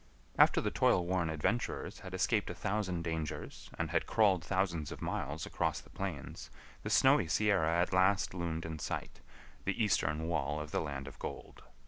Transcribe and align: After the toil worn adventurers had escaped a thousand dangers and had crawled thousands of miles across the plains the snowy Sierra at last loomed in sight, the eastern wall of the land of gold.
After 0.35 0.61
the 0.61 0.71
toil 0.71 1.05
worn 1.05 1.29
adventurers 1.29 1.99
had 1.99 2.15
escaped 2.15 2.49
a 2.49 2.55
thousand 2.55 3.03
dangers 3.03 3.69
and 3.77 3.91
had 3.91 4.07
crawled 4.07 4.43
thousands 4.43 4.91
of 4.91 4.99
miles 4.99 5.45
across 5.45 5.79
the 5.79 5.91
plains 5.91 6.49
the 6.81 6.89
snowy 6.89 7.27
Sierra 7.27 7.79
at 7.79 7.93
last 7.93 8.33
loomed 8.33 8.65
in 8.65 8.79
sight, 8.79 9.21
the 9.63 9.83
eastern 9.83 10.27
wall 10.27 10.59
of 10.59 10.71
the 10.71 10.81
land 10.81 11.07
of 11.07 11.19
gold. 11.19 11.61